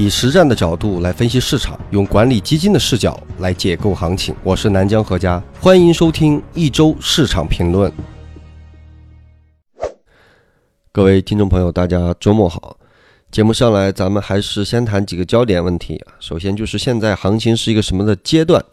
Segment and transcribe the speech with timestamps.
[0.00, 4.34] 以实战的角度来分析市场，用管理基金的视角来解构行情。
[4.42, 7.92] 我是南江何家，欢迎收听一周市场评论。
[10.90, 12.78] 各位听众朋友，大家周末好。
[13.30, 16.16] 节目上来，咱们还是先谈几个焦点问题啊。
[16.18, 18.64] 首先就是现在行情是一个什么的阶段？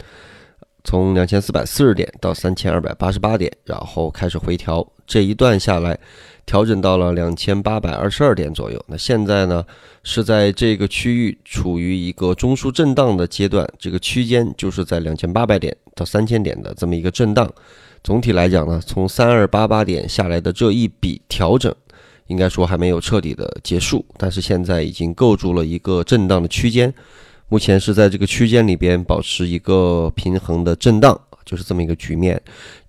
[0.86, 6.00] 从两千四百四十点到三千二百八十八点，然后开始回调，这一段下来。
[6.48, 9.64] 调整到了两千八百二十二点左右，那现在呢
[10.02, 17.52] 是在这个区域处于一个中枢震荡的阶段，这个区间就是在两千八百点到三千点的这么一个震荡。
[18.02, 21.76] 总体来讲呢，从三二八八点下来的这一笔调整，
[22.28, 26.94] 应该说还没有彻底的结束，但是现在已经构筑了一个震荡的区间，
[27.50, 31.20] 目前是在这个区间里边保持一个平衡的震荡。
[31.48, 32.40] 就是这么一个局面。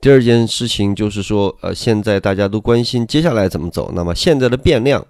[0.00, 3.92] 第二件事情就是说，呃，现在大家都关心接下来怎么走。
[3.94, 5.06] 那么现在的变量，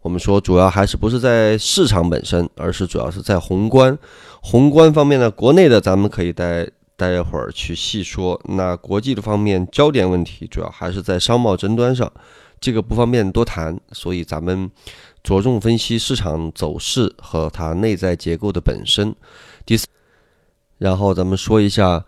[0.00, 3.96] 我们说主要还是不是在市场本身，而是主要是在宏观。
[4.40, 8.40] 宏观方面呢，国内的咱们可以待待会儿去细说。
[8.46, 12.10] 那国际的方面，焦点问题主要还是在商贸争端上，
[12.58, 13.78] 这个不方便多谈。
[13.92, 14.70] 所以咱们
[15.22, 19.14] 着重分析市场走势和它内在结构的本身。
[19.66, 19.86] 第四，
[20.78, 22.02] 然后咱们说一下。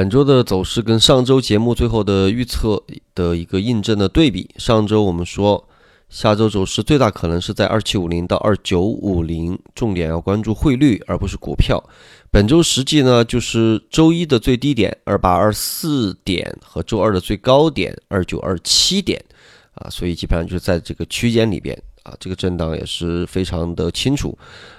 [0.00, 2.82] 本周的走势跟上周节目最后的预测
[3.14, 4.48] 的一个印证的对比。
[4.56, 5.68] 上周我们说，
[6.08, 11.84] 下周走势最大可能是在二七五零到二九五零，重点要关注汇率而不是股票。
[12.30, 19.22] 本周实际呢，就是周一的最低点二八二四点和周二的最高点二九二七点
[19.74, 24.36] 啊，所以基本上就是在这个区间里边啊，这个震荡也是非常的清楚。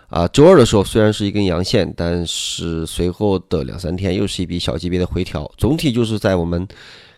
[0.10, 6.68] 啊，周二的时候虽然是一根阳线，但是随后的两三天又是一笔小级别的回调，总体就是在我们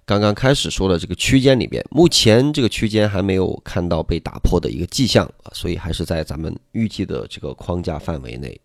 [0.05, 8.59] 刚刚开始说的这个区间里边，目前这个区间还没有看到被打破的一个迹象啊，所以还是在咱们预计的这个框架范围内。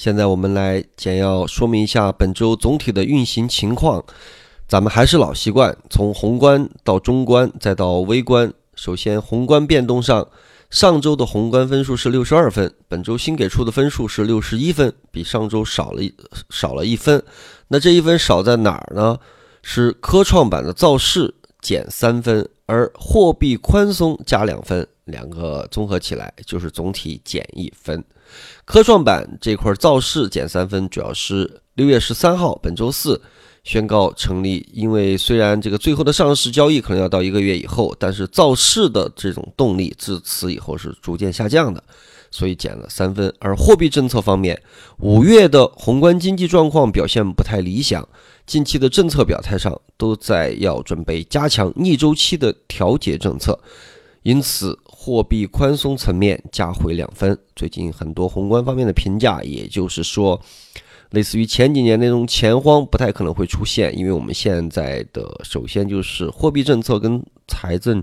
[0.00, 4.02] 现在我们来简要说明一下本周总体的运行情况。
[4.66, 8.50] 咱们还是老习惯，从宏观到中观再到微观。
[8.74, 10.26] 首先，宏观变动上，
[10.70, 16.14] 上周的宏观分数是六十二分，本周新给出的分数是六十一分，比上周少了一
[16.48, 17.22] 少了一分。
[17.68, 19.18] 那这一分少在哪儿呢？
[19.62, 28.02] 是科创板的造势减三分，而货币宽松加两分，两个综合起来就是总体减一分。
[28.64, 33.20] 科创板这块造势减三分，主要是六月十三号本周四
[33.64, 34.68] 宣告成立。
[34.72, 41.82] 因为虽然这个最后的上市交易可能要到一个月以后，但是造势的这种动力自此以后是逐渐下降的，
[42.30, 43.34] 所以减了三分。
[43.40, 44.62] 而货币政策方面，
[44.98, 48.08] 五月的宏观经济状况表现不太理想，
[48.46, 53.58] 近期的政策表态上都在要准备加强逆周期的调节政策，
[54.22, 54.78] 因此。
[55.02, 57.38] 货币宽松层面加回两分。
[57.56, 60.38] 最近很多宏观方面的评价，也就是说，
[61.12, 68.02] 类似于前几年那种钱荒不太可能会出现，因为我们现在的首先就是货币政策跟财政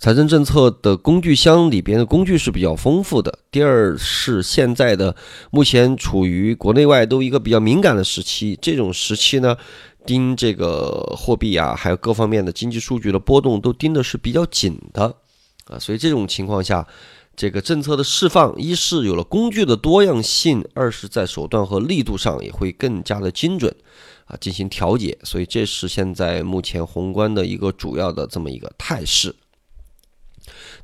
[0.00, 3.38] 财政政策的工具箱里边的工具是比较丰富的。
[3.52, 5.14] 第二是现在的
[5.52, 9.56] 目前处于国内外都一个比较敏感的时期，这种时期呢，
[10.04, 15.14] 盯这个货币啊，还有各方面的经济数据的波动都盯的是比较紧的。
[15.66, 16.86] 啊，所以这种情况下，
[17.36, 23.74] 这个政策的释放，一是有了工具的多样性，二是在手段和力度上也会更加的精准，
[24.26, 25.16] 啊，进行调节。
[25.22, 29.34] 所以这是现在目前宏观的一个主要的这么一个态势。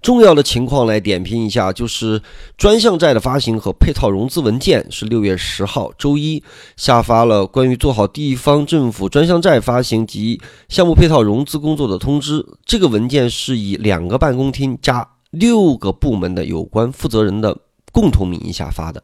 [0.00, 2.22] 重要的情况来点评一下，就是
[2.56, 6.42] 专项债的发行和配套融资文件是六月十号周一
[6.76, 12.46] 下发了关于做好地方政府专项债发行及项目配套融资工作的通知。
[12.64, 17.56] 这个文件是以两个办公厅加六个部门的有关负责人的
[17.92, 19.02] 共同名义下发的，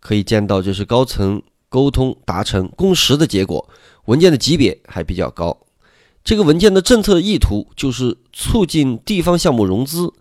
[0.00, 3.68] 可以见到这是高层沟通达成共识的结果。
[4.04, 5.56] 文件的级别还比较高。
[6.30, 10.12] 这个文件的政策意图就是促进地方项目融资，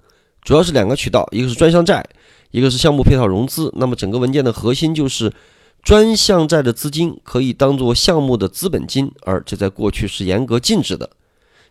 [0.41, 2.03] 主要是两个渠道，一个是专项债，
[2.49, 3.71] 一个是项目配套融资。
[3.75, 5.31] 那么整个文件的核心就是
[5.83, 11.07] 专项债的资金可以当做项目的资本金，而这在过去是严格禁止的，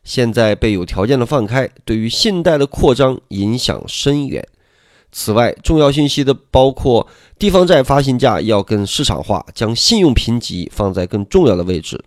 [0.05, 4.47] 现在被有条件的放开，对于信贷的扩张影响深远。
[5.11, 7.05] 此外，重要信息的包括
[7.41, 12.01] 地方债发行价要更市场化，将信用评级放在更重要的位置。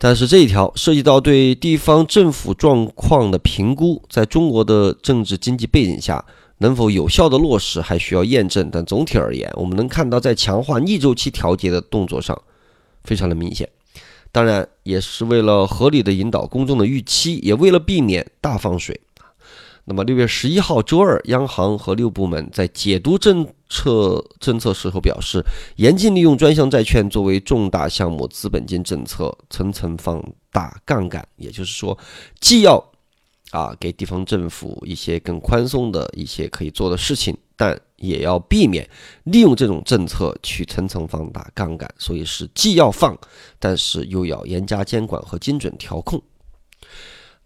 [0.00, 6.24] 但是这一条涉及到对地方政府状况的评估，在中国的政治经济背景下，
[6.58, 8.70] 能否有效的落实还需要验证。
[8.70, 12.40] 但总体而言，我们能看到在强化逆周期调节的动作上，
[13.02, 13.68] 非常的明显。
[14.30, 19.00] 当然也是为了合理的引导公众的预期，也为了避免大放水。
[19.88, 25.42] 那么六月十一号周二，央行和六部门在解读政策政策时候表示，
[25.76, 31.26] 严禁利用专项债券作为重大项目资本金政策层层放大杠杆。
[31.36, 31.96] 也就是说，
[32.38, 32.76] 既要
[33.50, 38.86] 啊给地方政府一些更宽松的一些可以做的事情，但也要避免
[39.24, 41.90] 利用这种政策去层层放大杠杆。
[41.96, 43.16] 所以是既要放，
[43.58, 46.22] 但是又要严加监管和精准调控。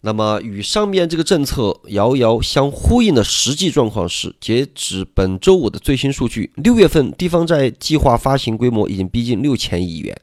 [0.04, 10.20] 那么，与上面这个政策遥遥相呼应的实际状况是，截止本周五的最新数据，六月份地方债计划发行规模已经逼近六千亿元，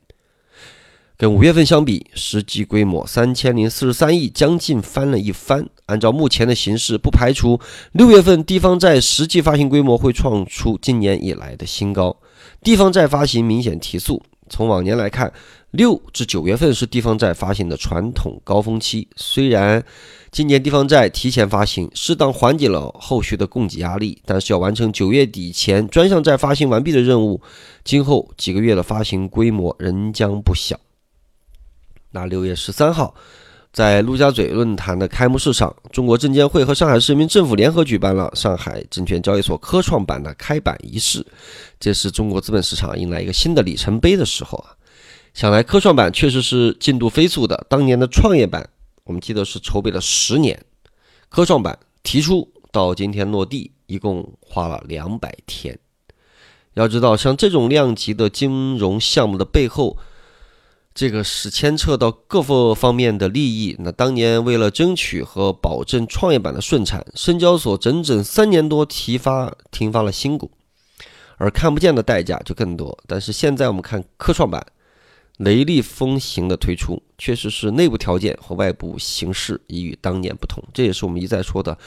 [1.16, 5.70] 跟五月份相比，实际规模三千零四十三亿，将近翻了一番。
[5.86, 7.58] 按照目前的形势，不排除
[7.94, 12.18] 六月份地方债实际发行规模会创出今年以来的新高，
[12.62, 14.22] 地方债发行明显提速。
[14.52, 15.32] 从往年来看，
[15.72, 19.08] 六至九月份是地方债发行的传统高峰期。
[19.16, 19.84] 虽然
[20.32, 27.40] 今年地方债提前发行，适当缓解了后续的供给压力，但是要完成九月底前专项债发行完毕的任务，
[27.84, 30.80] 今后几个月的发行规模仍将不小。
[32.12, 33.14] 那六月十三号，
[33.72, 41.24] 在陆家嘴论坛的开幕式上，中国证监会和上海市人民政府联合举办了上海证券交易所科创板的开板仪式。
[41.80, 44.74] 这是中国资本市场迎来一个新的里程碑的时候啊！
[45.40, 47.66] 想来科创板确实是进度飞速的。
[47.70, 48.70] 当年的创业板，
[49.06, 50.66] 我们记得是筹备了十年，
[51.30, 55.80] 科创板提出到今天落地，一共花了两百天。
[56.74, 59.96] 要知道，像这种量级的金融项目的背后，
[60.94, 63.78] 这个是牵扯到各个方面的利益。
[63.80, 70.52] 那当年为了争取和保证创业板的顺产，深交所整整三年多提发停发了新股。
[71.38, 73.00] 而看不见的代价就更多。
[73.08, 74.62] 但是现在我们看科创板
[75.40, 80.62] 雷厉风行的推出，确实是内部条件和外部形势已与当年不同。
[80.74, 81.78] 这也是我们一再说的，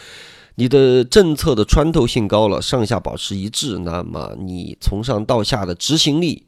[0.55, 6.47] 你的政策的穿透性高了，上下保持一致，那么你从上到下的执行力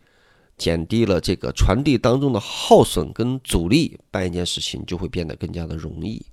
[0.57, 6.25] 减低了，这个传递当中的耗损跟阻力，办一件事情就会变得更加的容易。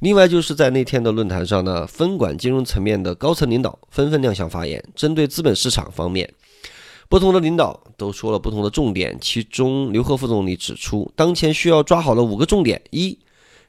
[0.00, 4.84] 另外就是在那天的论坛上呢，分管金融层面的高层领导纷纷亮相发言。
[4.94, 6.30] 针对资本市场方面，
[7.10, 9.18] 不同的领导都说了不同的重点。
[9.20, 13.18] 其中，刘鹤副总理指出，当前需要抓好的五个重点：一、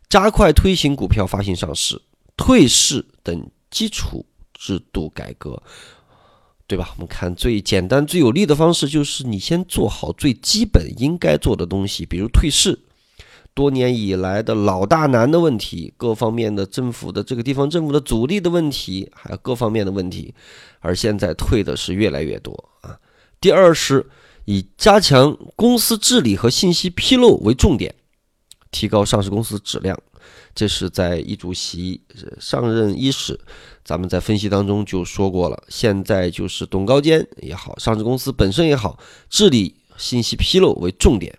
[0.07, 1.99] 加快推行股票发行上市、
[2.37, 4.23] 退市等基础
[4.53, 5.61] 制度改革，
[6.67, 6.91] 对吧？
[6.95, 12.77] 我们看最简单、最有利的方式，就是你先做好最基本应该做的东西，比如退市。
[13.53, 20.33] 多年以来的老大难的问题，各方面的政府的这个地方政府的阻力的问题，还有各方面的问题，
[20.79, 22.97] 而现在退的是越来越多啊。
[23.41, 24.07] 第二是
[24.45, 27.93] 以加强公司治理和信息披露为重点，
[28.71, 29.99] 提高上市公司质量。
[30.53, 32.01] 这是在易主席
[32.39, 33.39] 上任伊始，
[33.83, 35.63] 咱们在分析当中就说过了。
[35.69, 38.99] 现在就是董高监也好，上市公司本身也好，
[39.29, 41.35] 治理信息披露为重点。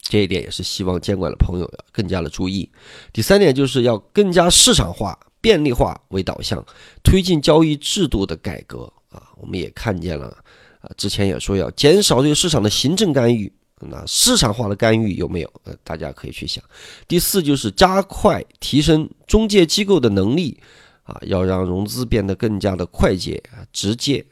[0.00, 2.70] 这一点也是希望监管的朋友要更加的注意。
[3.12, 6.62] 第三点就是要更加市场化、便利化为导向，
[7.04, 9.30] 推进交易制度的改革啊。
[9.36, 10.41] 我们也看见了
[10.82, 13.50] 啊，之前也说要减少对市场的行政干预，
[13.80, 15.52] 那市场化的干预有没有？
[15.64, 16.62] 呃，大家可以去想。
[17.08, 20.60] 第四就是加快提升中介机构的能力
[21.04, 23.42] 啊，要让融资变得更加的快捷、
[23.72, 24.24] 直接。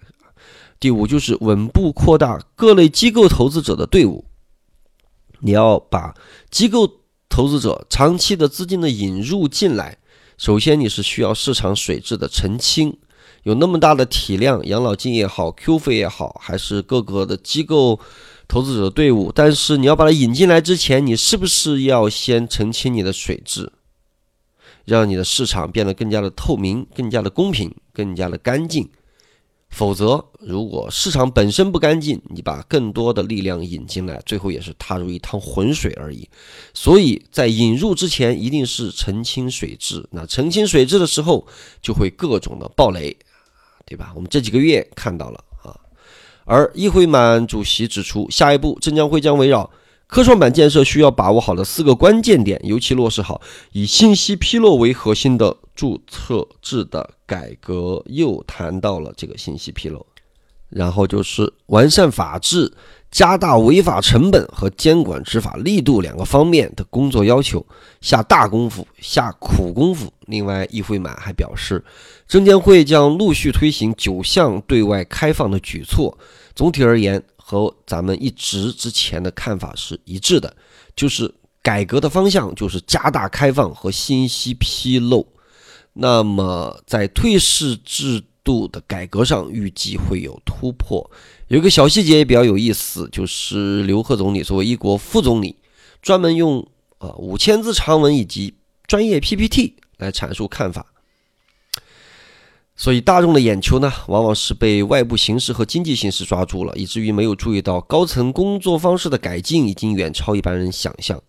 [0.79, 4.25] 第五就是稳步扩大各类机构投资者的队伍。
[5.41, 6.15] 你要把
[6.51, 6.91] 机构
[7.29, 9.97] 投资者长期的资金的引入进来，
[10.37, 12.97] 首先你是需要市场水质的澄清，
[13.45, 17.99] 有那么大的体量，养老金也好，Q 费也好，还是各个的机构
[18.47, 23.73] 投资者的队伍，但是你要把它引进来之前，你是不是要先澄清你的水质，
[24.85, 28.91] 让你的市场变得更加的透明、更加的公平、更加的干净？
[29.71, 36.29] 否则，如果市场本身不干净，你把更多的力量引进来，最后也是踏入一趟浑水而已。
[36.75, 40.05] 所以在引入之前，一定是澄清水质。
[40.11, 41.47] 那澄清水质的时候，
[41.81, 43.17] 就会各种的暴雷，
[43.91, 44.13] 对吧？
[44.15, 45.75] 我们这几个月看到了啊。
[46.45, 49.69] 而议会满主席指出，下一步证监会将围绕。
[50.07, 53.41] 科创板建设需要把握好的四个关键点，尤其落实好
[53.73, 58.01] 以信息披露为核心的注册制的改革。
[58.07, 60.07] 又谈到了这个信息披露，
[60.71, 62.73] 然后就是完善法治、
[63.11, 67.65] 加大违法成本和监管执法力度两个方面的工作要求，
[68.01, 70.13] 下大功夫、下苦功夫。
[70.27, 71.85] 另外，易会满还表示，
[72.27, 76.17] 证监会将陆续推行九项对外开放的举措。
[76.55, 77.23] 总体而言。
[77.43, 80.55] 和咱们一直之前的看法是一致的，
[80.95, 85.27] 就是改革的方向就是加大开放和信息披露。
[85.93, 91.11] 那么在退市制度的改革上，预计会有突破。
[91.49, 95.57] 有一个小细节也比较有意思，就是刘鹤总理作为一国副总理，
[96.01, 96.67] 专门用
[96.99, 98.55] 啊五千字长文以及
[98.87, 100.87] 专业 PPT 来阐述看法。
[102.77, 111.21] 所以大众的眼球呢，往往是被外部形势和经济形势抓住了，以至于没有注意到高层工作方式的改进已经远超一般人想象。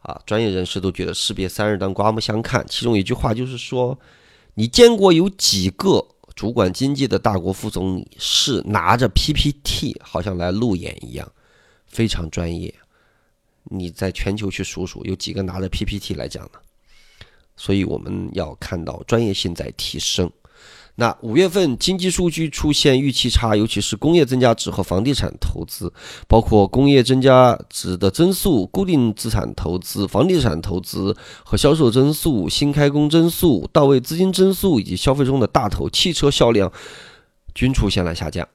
[0.00, 2.66] 啊，专业人士都觉得士别三日当刮目相看。
[2.68, 3.96] 其中一句话就是说，
[4.54, 6.04] 你见过有几个
[6.36, 11.32] 主管经济的大国副总理是拿着 PPT 好像来路演一样，
[11.86, 12.72] 非常专业？
[13.64, 16.60] 你在全球去数数，有几个拿着 PPT 来讲的？
[17.56, 20.30] 所以我们要看到专业性在提升。
[20.98, 25.92] 那五月份经济数据出现预期差，尤其是工业增加值和房地产投资，
[26.26, 36.72] 包括工业增加值的增速、固定资产投资、房地产投资和销售增速、新开工增速、到位资金增速以及消费中的大头汽车销量，
[37.54, 38.48] 均出现了下降。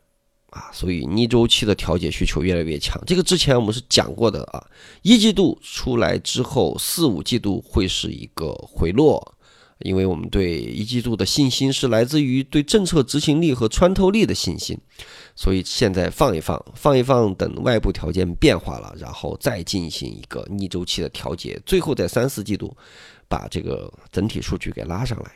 [0.50, 3.02] 啊，所以逆周期的调节需求越来越强。
[3.06, 4.62] 这个之前我们是讲过的啊，
[5.02, 9.36] 一季度出来之后，四五季度会是一个回落。
[9.84, 14.78] 因为我们对一季度的信心是来自于对政策执行力和穿透力的信心，
[15.36, 22.76] 所以现在放一放，放一放，等外部条件变化了，然后再进行一个逆周期的调节，最后在三四季度
[23.28, 25.32] 把这个整体数据给拉上来。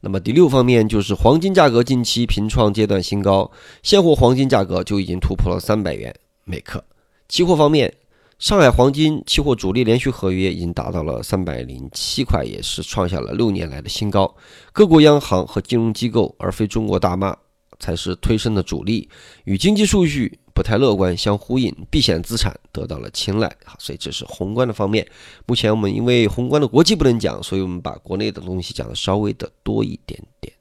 [0.00, 3.50] 那么第六方面就是黄金价格近期平创阶段新高，
[3.82, 6.84] 现货黄金价格就已经突破了三百元每克。
[7.28, 7.92] 期货方面。
[8.38, 14.32] 上海黄金期货主力连续合约已经达到了三百零七块，也是创下了六年来的新高。
[14.72, 17.36] 各国央行和金融机构，而非中国大妈，
[17.80, 19.08] 才是推升的主力。
[19.42, 23.52] 与经济数据不太乐观相呼应，避险资产得到了青睐。
[23.76, 25.04] 所以这是宏观的方面。
[25.44, 30.54] 目前我们因为宏观的国际不能讲，所以我们把国内的东西讲的稍微的多一点点。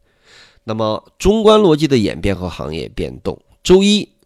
[0.63, 4.16] 那么中观逻辑的演变和行业变动，周一。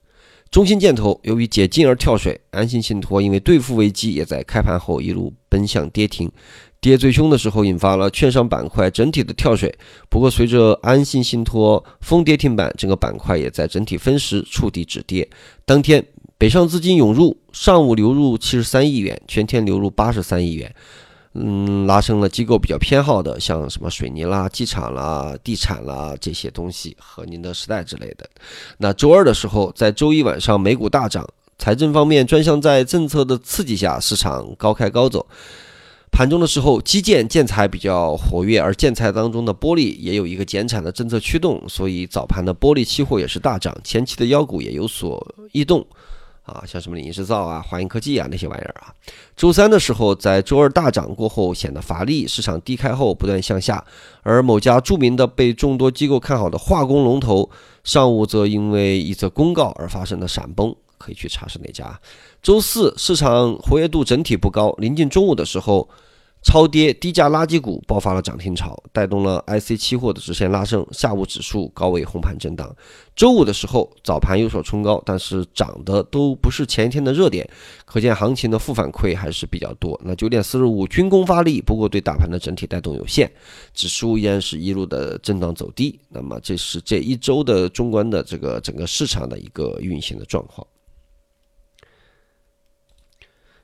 [0.51, 6.29] 中芯建投由于解禁而跳水，安信信托因为兑付危机，也在开盘后一路奔向跌停，
[6.81, 9.74] 跌最凶的时候引发了券商板块整体的跳水。
[10.10, 15.25] 不过随着安信信托封跌停板，整个板块也在整体分时触底止跌。
[15.65, 16.05] 当天
[16.38, 20.75] 北上资金涌入，上午流入七十三亿元，全天流入八十三亿元。
[21.33, 28.29] 嗯，拉升了机构比较偏好的，像什么水泥啦、机场啦、地产啦这些东西和宁德时代之类的。
[28.79, 31.25] 那周二的时候，在周一晚上美股大涨，
[31.57, 35.25] 财政方面专项在政策的刺激下，市场高开高走。
[36.11, 45.88] 盘中的时候，基建建材比较活跃，而建材当中的玻璃也有一个减产的政策驱动，所以早盘的玻璃期货也是大涨，前期的妖股也有所异动。
[46.43, 48.93] 啊，像什么影视造啊、华银科技啊那些玩意儿啊，
[49.36, 53.86] 周三的时候，在周二大涨过后显得乏力，市场低开后不断向下，
[54.24, 57.50] 而某家著名的被众多机构看好的化工龙头，
[57.83, 62.00] 上午则因为一则公告而发生了闪崩，可以去查是哪家。
[62.41, 65.88] 周四市场活跃度整体不高，临近中午的时候。
[66.43, 70.86] 超跌低价垃圾股爆发了涨停潮，带动了 IC 期货的直线拉升。
[70.91, 72.75] 下午指数高位红盘震荡。
[73.15, 77.48] 周五的时候早盘有所冲高，但是涨的都不是前一天的热点，
[77.86, 80.00] 可见行情的负反馈还是比较多。
[80.03, 83.31] 那九点四十五军工发力，不过对大盘的整体带动有限，
[83.74, 86.00] 指数依然是一路的震荡走低。
[86.10, 90.65] 那么这是这一周的中观的这个整个市场的一个运行的状况。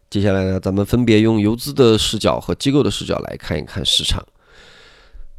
[0.10, 4.26] 接下来呢，咱们分别用游资的视角和机构的视角来看一看市场。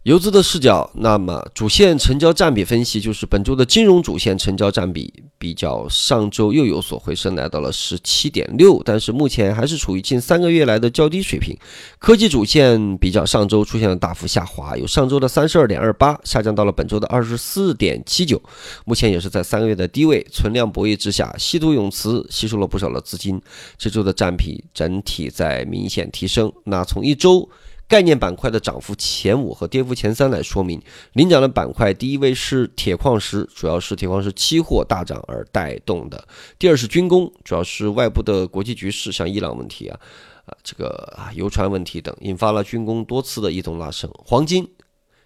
[0.03, 11.57] 游资的视角，那么主线成交占比分析就是本周的金融主线成交占比比较上周又有所回升，来到了十七点六，但是目前还是处于近三个月来的较低水平。
[11.99, 18.43] 科技主线比较上周出现了大幅下滑，由上周的三十二点二八下降到了本周的二十四点七九，
[18.85, 20.27] 目前也是在三个月的低位。
[20.33, 23.41] 存量博弈之下，稀土永磁吸收了不少的资金，
[23.77, 26.53] 这周的占比整体在明显提升。
[26.65, 27.49] 那从一周。
[27.89, 30.79] 概念板块的涨幅前五和跌幅前三来说明，
[31.15, 36.19] 领涨的板块，第一位是铁矿石，主要是铁矿石期货大涨而带动的；
[36.59, 39.99] 第二是军工，主要是外部的国际局势，像伊朗问题啊，
[40.45, 44.11] 啊这个啊油船问题等，引发了军工多次的异动拉升。
[44.23, 44.71] 黄金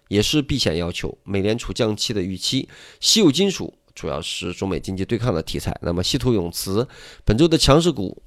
[0.07, 2.69] 也是避险要求，美联储降息的预期。
[3.01, 5.77] 稀有金属主要是中美经济对抗的题材。
[5.81, 6.87] 那么稀土永磁
[7.25, 8.23] 本周的强势股。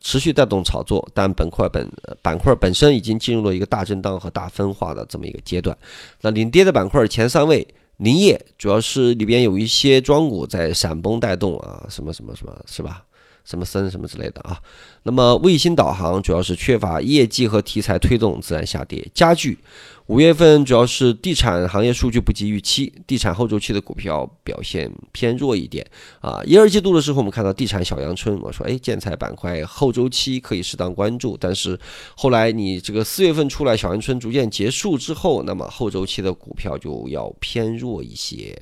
[0.00, 1.90] 持续带动炒作，但本块本
[2.22, 5.76] 板块本身已经进入了一个大震荡和大分化的这么一个阶段。
[6.20, 13.04] 那领跌的板块前三位，林业主要是里边有一些庄股在闪崩带动啊，什么什么什么，是吧？
[13.48, 14.60] 什么森什么之类的啊。
[15.04, 19.08] 那么卫星导航主要是缺乏业绩和题材推动，自然下跌。
[19.14, 19.58] 家具
[20.06, 25.86] 五月份主要是地产行业数据不及预期，地产后周期的股票表现偏弱一点
[26.20, 26.42] 啊。
[26.44, 31.36] 一二季度的时候，我们看到地产小阳春，我说哎，建材板块后周期可以适当关注。
[31.40, 31.78] 但是
[32.16, 38.54] 后来你这个四月份出来，小阳春逐渐结束之后，那么后周期的股票就要偏弱一些。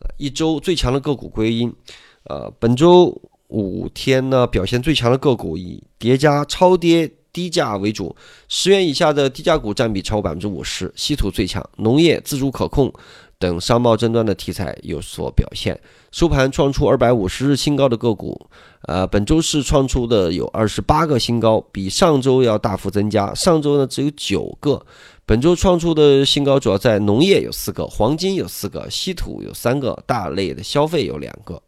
[0.00, 1.72] 呃一周最强的个股归因，
[2.24, 3.18] 呃，本周。
[3.48, 8.14] 五天呢，表现最强的个股以叠加超跌低价为主，
[8.48, 10.92] 十元以下的低价股占比超过百分之五十。
[10.94, 12.92] 稀土最强，农业自主可控
[13.38, 15.78] 等商贸争端的题材有所表现。
[16.10, 18.48] 收盘创出二百五十日新高的个股，
[18.82, 23.32] 呃，本周是创出的有二十八个新高，比上周要大幅增加。
[23.34, 24.84] 上周呢只有九个，
[25.24, 31.62] 本周创出的新高主要在农业有四个，黄金有四个，稀土有三个，大类的消费有两个。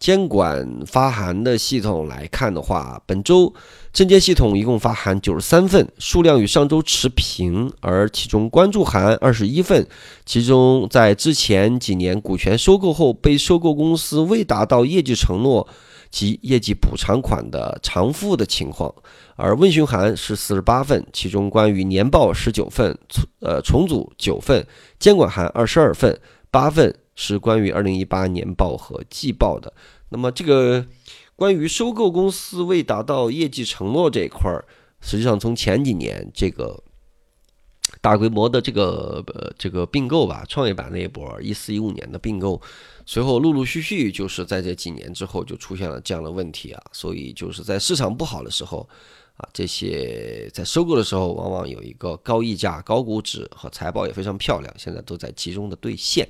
[0.00, 3.52] 监管发函的系统来看的话，本周
[3.92, 9.86] 证监系统一共发函九十三份，数量与上周持平，而其中关注函二十一份，
[10.24, 15.68] 其中在之前几年股权收购后被收购公司未达到业绩承诺
[16.10, 18.90] 及业绩补偿款的偿付的情况，
[19.36, 22.98] 而问询函是四十八份，其中关于年报十九份，
[23.40, 24.66] 呃重组九份，
[24.98, 26.18] 监管函二十二份，
[26.50, 26.94] 八份。
[27.22, 29.70] 是关于二零一八年报和季报的。
[30.08, 30.86] 那么，这个
[31.36, 34.64] 关于收购公司未达到业绩承诺这一块儿，
[35.02, 36.82] 实际上从前几年这个
[38.00, 42.58] 大规模的这个呃这个并购吧，创业板那一波一四一五年的并购，
[43.04, 46.82] 随后陆陆续续就是在这几年之后就出现了这样的问题啊。
[46.90, 48.88] 所以就是在市场不好的时候
[49.36, 56.26] 啊，这些在收购的时候往往有一个高溢价、高估值和财报也非常漂亮，现在都在集中的兑现。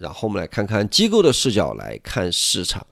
[0.00, 2.86] 然后我们来看看机构的视角来看市场，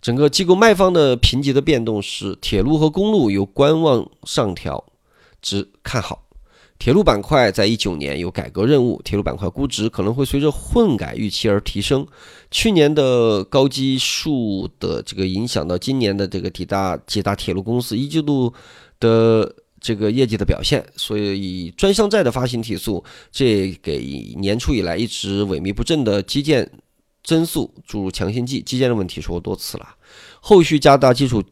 [0.00, 4.84] 整个机构卖方的评级的变动是铁路和公路由观望上调
[5.40, 6.24] 至看好。
[6.78, 12.06] 铁路板块在一九年有改革任务，铁路板块估值可能会随着混改预期而提升。
[12.50, 18.52] 去年的高基数的这个影响到今年的这个几大几大铁路公司一季度
[19.00, 19.54] 的。
[19.80, 23.98] 这个业绩的表现，所以专项债的发行提速，这给
[24.38, 26.70] 年初以来一直萎靡不振的基建
[27.22, 28.60] 增速注入强心剂。
[28.60, 29.96] 基建的问题说多次了，
[30.40, 31.42] 后续加大基础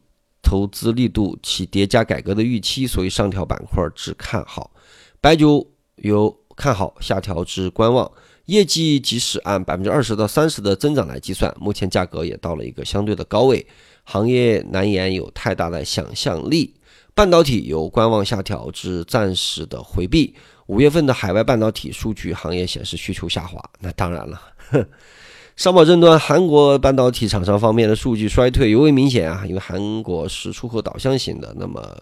[0.41, 4.71] 投资力度，其叠加改革的预期，所以上调板块至看好。
[5.19, 5.65] 白酒
[5.97, 8.11] 由看好下调至观望，
[8.45, 13.65] 业绩即使按百分之二十到三十的增长来计算，目前价格也到了一个相对的高位，
[14.03, 16.73] 行业难言有太大的想象力。
[17.17, 20.35] 半导体由观望下调至暂时的回避。
[20.67, 23.59] 五月份的海外半导体数据行业显示需求下滑。
[23.79, 24.39] 那当然了，
[25.57, 31.55] 商贸争端，韩国半导体厂商方面的数据衰退尤为明显啊，因为韩国是出口导向型的。
[31.57, 31.97] 那么，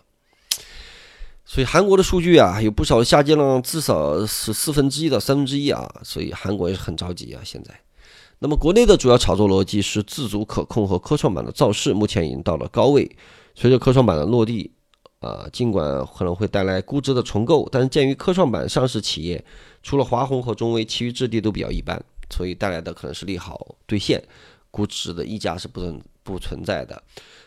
[1.46, 5.90] 所以韩国的数据啊，有不少下降了，至少是四分之一到三分之一啊。
[6.04, 7.40] 所以韩国也是很着急啊。
[7.46, 7.74] 现在，
[8.40, 13.10] 那么国内的主要炒作逻辑是自主可控和科创板的造势，目前已经到了高位。
[13.58, 14.74] 随着科创板的落地。
[15.20, 19.44] 啊，尽管可能会带来估值的重构，但是鉴于科创板上市企业
[19.82, 22.00] 除了华虹和中微，其余质地都比较一般，
[22.30, 24.24] 所以带来的可能是利好兑现，
[24.70, 27.02] 估值的溢价是不存不存在的。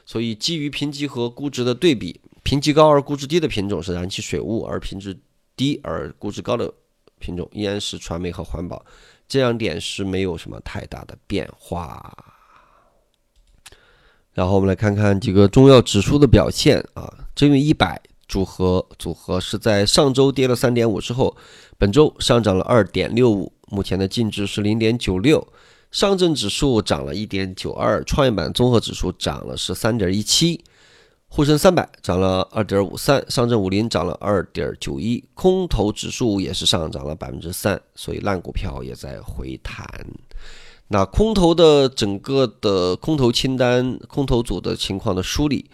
[0.04, 5.16] 所以基于评级和估值的对比，评级高而估值低的品种是燃气水务，而评级
[5.54, 6.72] 低而估值高的
[7.18, 8.85] 品种依然是传媒和环保，
[9.28, 12.35] 这两点是没有什么太大的变化。
[14.33, 21.37] 然后我们来看看几个重要指数的表现啊，真运一百组合组合是在上周跌了三点五之后，
[21.79, 25.46] 本周上涨了二点六五，目前的净值是零点九六。
[25.92, 30.64] 上证指数涨了一点九二，创业板综合指数涨了是三点一七，
[31.29, 39.87] 沪深三百涨了二点五三，上证五零涨了二点九一，空头指数也是上涨了百分之三，所以烂股票也在回弹。
[40.88, 45.70] 那空头的整个的空头清单、空头组的情况的梳理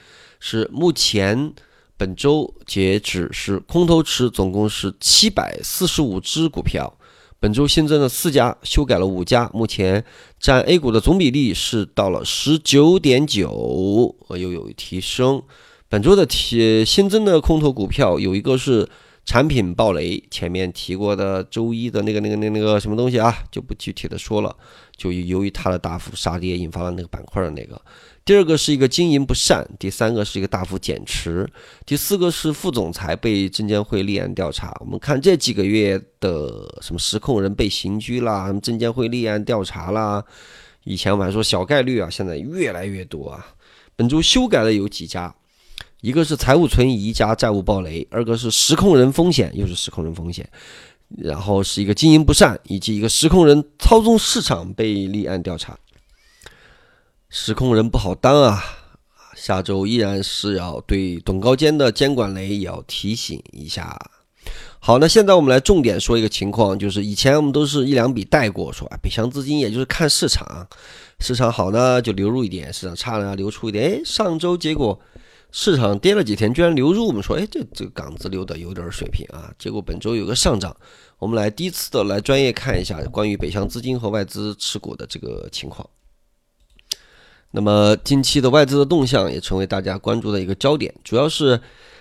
[0.47, 1.55] 是：目前
[1.97, 6.99] 本周截止是空头池总共是七百四十五只股票，
[7.41, 10.05] 本周新增了四家，修改了五家，目前
[10.39, 15.43] 占 A 股的总比例是到了十九点九，呃，又有提升。
[15.89, 18.87] 本周的提新增的空头股票有一个是。
[19.27, 24.55] 产品暴雷，前面提过的周一的那个、那个、那个、那个什么东西啊，就不具体的说了。
[24.99, 27.81] 就由于它的大幅杀跌，引发了那个板块的那个。
[28.25, 31.47] 第二个是一个经营不善，第三个是一个大幅减持，
[31.85, 34.75] 第四个是副总裁被证监会立案调查。
[34.81, 40.25] 我们看这几个月的什么实控人被刑拘啦，什么证监会立案调查啦，
[40.85, 43.47] 以前我们还说小概率啊，现在越来越多啊。
[43.95, 45.35] 本周修改的有几家，
[46.01, 50.49] 一个是财务存疑加债务暴雷，二个是实控人风险，又是实控人风险。
[51.19, 55.79] 然后是一个经营不善，以及一个实控人操纵市场被立案调查。
[57.37, 58.63] 实控人不好当啊！
[59.35, 63.99] 下周依然是要对董高坚的监管雷也要提醒一下。
[64.79, 70.65] 好，那现在我们来重点说一个情况，就是以前我们都是一两笔带过，说啊，北向资金也就是看市场，
[71.19, 73.91] 市场好呢就流入一点，市场差呢流出一点。
[73.99, 75.01] 哎，上周结果。
[75.51, 79.53] 市场跌了几天，居然流入，我们说，哎，这这个港子流的有点水平啊。
[79.59, 80.77] 结果本周有个上涨，
[81.19, 85.89] 我们来第一次的来专业看一下关于北向资金和外资持股的这个情况。
[87.57, 91.61] 那么近期的外资的动向也成为大家关注的一个焦点，主要是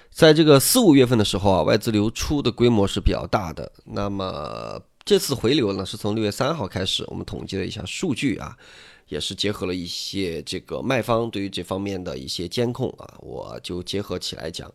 [0.10, 3.72] 在这个四五月份的时候啊，外资流出的规模是比较大的。
[3.86, 8.58] 那么这次回流呢，是从六月三号开始，我们统计了一下数据啊。
[9.10, 14.72] 也是结合了一些这个卖方对于这方面的一些监控啊，我就结合起来讲。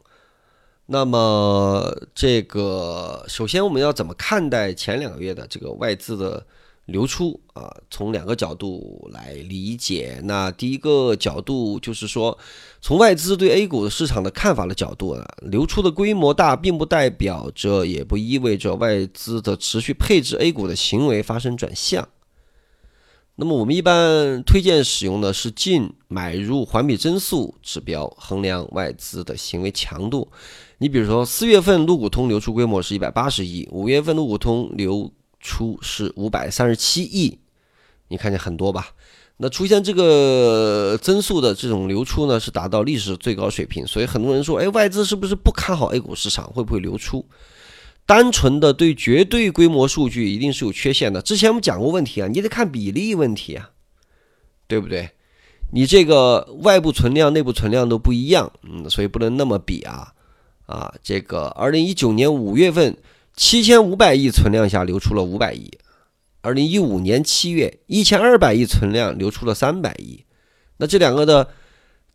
[0.87, 6.47] 那么这个首先我们要怎么看待前两个月的这个外资的
[6.89, 7.71] 流出啊？
[7.91, 10.21] 从两个角度来理解。
[10.25, 12.37] 那第一个角度就是说，
[12.81, 22.09] 从外资对 A 股的市场的看法的角度呢，流出的规模大，并不代表着也不意味着外资的持续配置 A 股的行为发生转向。
[23.37, 30.27] 那么我们一般推荐使用的是净买入环比增速指标衡量外资的行为强度。
[30.79, 37.39] 你比如说，四月份陆股通流出规模是一百八十亿，五月份陆股通流出是五百三十七亿，
[38.09, 38.89] 你看见很多吧？
[39.39, 43.87] 那出现这个增速的这种流出呢，是达到历史最高水平。
[43.87, 47.25] 所以很多人说，哎，外资是不是不看好 A 股市场，会不会流出？
[48.05, 51.23] 单纯的对绝对规模数据一定是有缺陷的。
[51.23, 53.71] 之前我们讲过问题啊，你得看比例问题啊，
[54.67, 55.11] 对不对？
[55.71, 60.15] 你这个外部存量、内部存量都不一样，嗯，所以不能那么比啊
[60.65, 60.93] 啊。
[61.03, 62.97] 这个二零一九年五月份
[63.39, 65.71] 七千五百亿存量下流出了五百亿，
[66.41, 70.25] 二零一五年七月一千二百亿存量流出了三百亿，
[70.79, 71.49] 那这两个的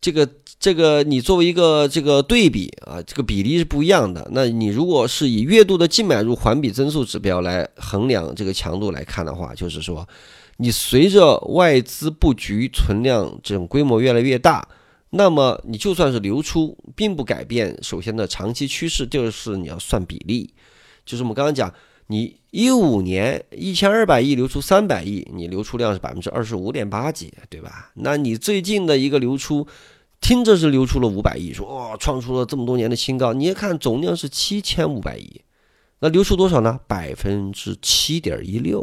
[0.00, 0.28] 这个。
[0.60, 4.26] 这个你作为一个这个对比啊，这个比例是不一样的。
[4.32, 10.08] 那你如果是以月度的净买入环比增速指标来衡量这个强度来看的话，就是说，
[10.56, 14.66] 你随着外资布局存量这种规模越来越大，
[15.10, 20.54] 那么你就算是流出，并不改变首先的长期趋势，就是你要算比例。
[21.04, 21.72] 就是我们刚刚讲，
[22.06, 27.90] 你一五年一千二百亿流出三百亿，你流出量是百分之二十五点八几，对吧？
[27.94, 29.66] 那你最近的一个流出。
[30.20, 33.34] 听着是流出了五百亿，说哇，创出了这么多年的新高。
[33.34, 35.42] 你一看总量是七千五百亿，
[35.98, 36.80] 那流出多少呢？
[36.86, 38.80] 百分之七点一六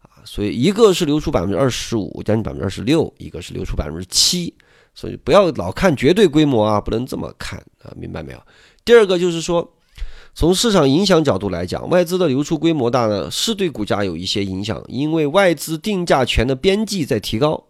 [0.00, 0.18] 啊！
[0.24, 4.52] 所以一个是流出百分之二十五，将近百分之二十六；一个是流出百分之七。
[4.96, 8.42] 所以不要老看绝对规模啊，不能这么看啊，明白没有？
[8.84, 9.76] 第二个就是说，
[10.38, 17.64] 从市场影响角度来讲，外资的流出规模大呢，是对股价有一些影响，因为外资定价权的边际在提高。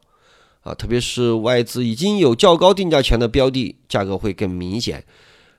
[0.61, 5.03] 啊，特别是外资已经有较高定价权的标的，价格会更明显。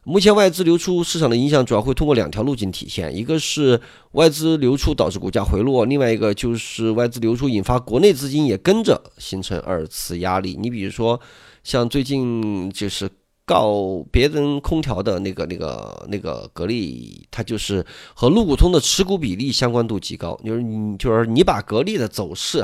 [0.03, 10.55] 目前外资流出市场的影响主要会通过两条路径体现：一个是外资流出导致股价回落，另外一个就是外资流出引发国内资金也跟着形成二次压力。
[10.61, 11.19] 你比如说，
[11.63, 13.09] 像最近就是
[13.49, 17.83] 告别人空调的那个、那个、那个格力，它就是
[18.13, 20.39] 和陆股通的持股比例相关度极高。
[20.45, 22.63] 就是你，就是你把格力的走势、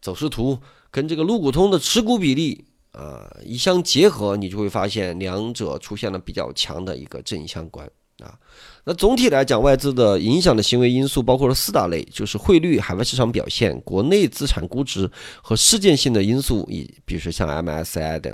[0.00, 0.58] 走势图。
[0.90, 7.86] 跟这个陆股通的持股比例啊一相结合，你就会发现两者出现了比较强的一个正相关
[8.22, 8.34] 啊。
[8.84, 15.10] 那总体来讲，外资的影响的行为因素包括了四大类，就是汇率、海外市场表现、国内资产估值
[15.42, 18.32] 和事件性的因素，以比如说像 MSCI 等。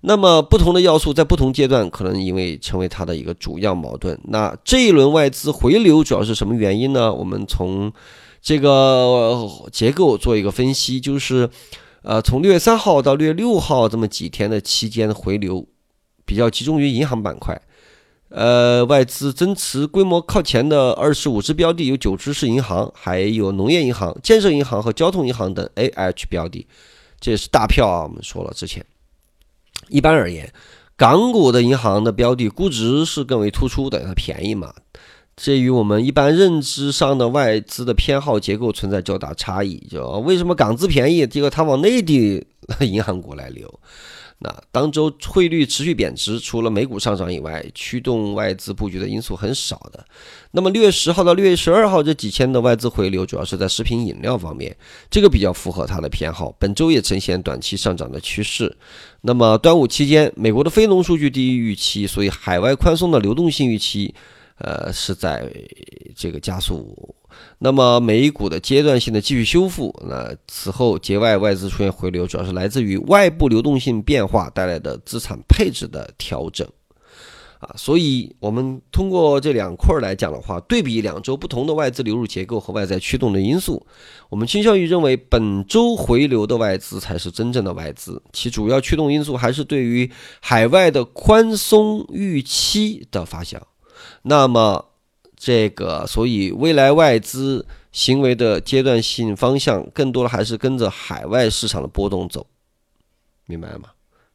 [0.00, 4.18] 那么不同的要素在不同阶段可能因为成为它的一个主要矛盾。
[4.24, 7.12] 那这一轮外资回流主要是什么原因呢？
[7.12, 7.92] 我们从
[8.42, 11.48] 这个结构做一个分析，就是。
[12.06, 15.66] 呃，从六月三号到六月六号这么几天的期间的回流，
[16.26, 17.58] 比较集中于银行板块。
[18.36, 26.66] 呃，外资增持规模靠前的二十五只标的有九只是银行，还有农业银行、建设银行和交通银行等 A H 标的，
[27.20, 28.02] 这是大票啊。
[28.02, 28.84] 我们说了之前，
[29.88, 30.52] 一般而言，
[30.96, 34.74] 港股的银行的标的估值是更为突出的，它便宜嘛。
[35.36, 39.76] 这与我们一般认知上的外资的偏好结构存在较大差异。
[39.88, 42.44] 就为什么港资便宜，结果它往内地
[42.82, 43.80] 银行股来流？
[44.38, 50.04] 那当周汇率持续贬值，除了美股上涨以外，驱动外资布局的因素很少的。
[50.50, 54.76] 那么六月十号到六月十二号这几千的外资回流，主要是在食品饮料方面，
[55.10, 56.54] 这个比较符合它的偏好。
[56.58, 58.76] 本周也呈现短期上涨的趋势。
[59.22, 64.14] 那么端午期间，美国的非农数据低于预期，所以海外宽松的流动性预期。
[64.58, 65.52] 呃，是在
[66.14, 67.12] 这个加速。
[67.58, 76.68] 那么美股的阶段性的继续修复，那此后节外外资出现回流，主要是来自于外部流动性变化带来的资产配置的调整
[77.60, 77.70] 啊。
[77.76, 83.86] 所以，我们通过这两块来讲的话，对比两周不同的外资流入结构和外在驱动的因素，
[84.28, 93.56] 我们倾向于认为本周回流的外资才是真正的外资，其主要驱动因素还是对于海外的宽松预期的发酵。
[94.22, 94.84] 那么，
[95.36, 102.46] 这个，所以未来外资行为的阶段性方向，更多的还是跟着海外市场的波动走，
[103.46, 103.90] 明白了吗？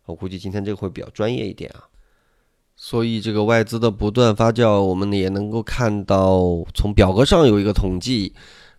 [0.06, 1.84] 我估计今天这个会比较专业一点啊。
[2.76, 8.34] 所以这个外资的不断发酵，我们也能够看到，从表格上有一个统计。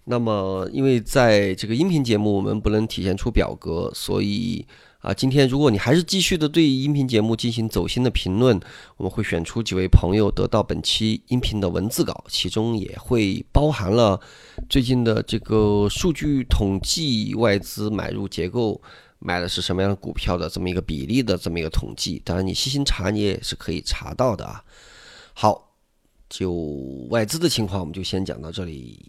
[0.04, 4.66] 那么，因为在这个音频节目，我们不能体现出表格，所以。
[5.00, 8.60] 啊，今天如果你还是继续的对音频节目进行走心的评论，
[8.98, 14.20] 我们会选出几位朋友得到本期音频的文字稿，其中也会包含了
[14.68, 18.78] 最近的这个数据统计，外资买入结构
[19.18, 22.20] 买的是什么样的股票的这么一个比例的这么一个统计。
[22.22, 24.62] 当然，你细心查你也是可以查到的啊。
[25.32, 25.72] 好，
[26.28, 26.52] 就
[27.08, 29.02] 外资的情况，我们就先讲到这里。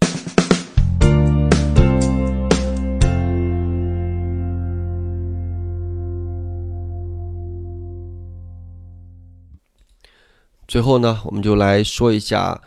[10.72, 12.58] 最后呢，我们就来说一下，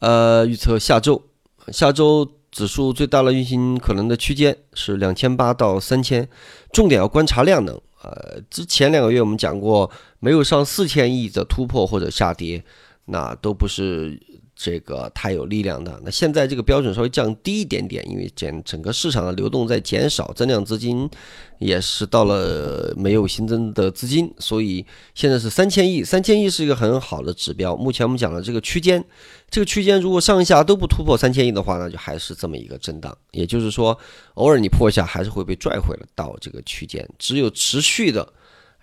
[0.00, 1.22] 呃，预测下周。
[1.68, 6.28] 下周指数最大的运行可能的区间是两千八到三千，
[6.72, 7.80] 重点要观察量能。
[8.02, 9.88] 呃，之前两个月我们讲过，
[10.18, 12.64] 没有上四千亿的突破或者下跌，
[13.04, 14.20] 那都不是。
[14.56, 21.10] 这个太有力量的，那现在这个标准稍微降低一点点，因为减整个市场的流动在减少，增量资金
[21.58, 27.76] 也是到了没有新增的资金，所以现在是三千亿，三千亿是一个很好的指标。
[27.76, 29.04] 目前我们讲的这个区间，
[29.50, 33.98] 这个区间如果上下都不突破三千亿的话，那就还是这么一个震荡，也就是说，
[34.34, 38.32] 偶尔你破一下还是会被拽回来到这个区间，只有持续的。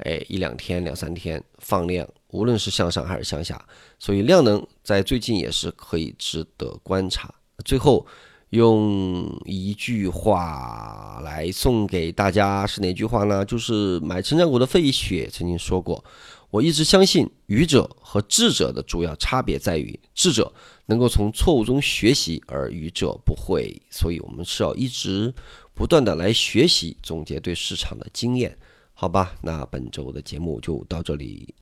[0.04, 3.64] 哎，一两天、两三天放量，无论是向上还是向下，
[4.00, 7.34] 所以量能在最近也是可以值得观察。
[7.64, 8.06] 最后
[8.50, 13.46] 用一句话来送给大家，是哪句话呢？
[13.46, 16.04] 就是买成长股的费雪曾经说过
[16.52, 20.52] ：“我一直相信，愚者和智者的主要差别在于，智者
[20.88, 23.82] 能够从错误中学习，而愚者不会。
[23.90, 25.34] 所以，我们是要一直
[25.74, 28.58] 不断的来学习，总结对市场的经验。”
[28.94, 31.56] 好吧，那本周的节目就到这里。